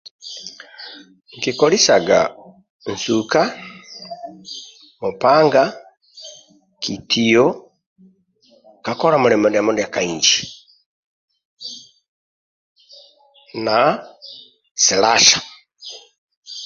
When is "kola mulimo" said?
8.99-9.45